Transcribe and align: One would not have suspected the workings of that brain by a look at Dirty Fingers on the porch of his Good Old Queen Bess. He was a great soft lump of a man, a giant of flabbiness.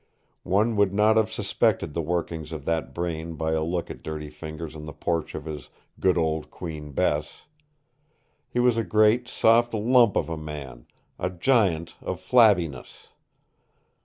One 0.49 0.75
would 0.77 0.95
not 0.95 1.15
have 1.15 1.29
suspected 1.29 1.93
the 1.93 2.01
workings 2.01 2.51
of 2.51 2.65
that 2.65 2.91
brain 2.91 3.35
by 3.35 3.51
a 3.51 3.61
look 3.61 3.91
at 3.91 4.01
Dirty 4.01 4.29
Fingers 4.31 4.75
on 4.75 4.85
the 4.85 4.93
porch 4.93 5.35
of 5.35 5.45
his 5.45 5.69
Good 5.99 6.17
Old 6.17 6.49
Queen 6.49 6.91
Bess. 6.91 7.43
He 8.49 8.57
was 8.59 8.79
a 8.79 8.83
great 8.83 9.27
soft 9.27 9.75
lump 9.75 10.15
of 10.15 10.27
a 10.27 10.37
man, 10.37 10.87
a 11.19 11.29
giant 11.29 11.97
of 12.01 12.19
flabbiness. 12.19 13.09